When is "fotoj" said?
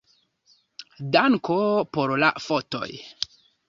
2.49-2.93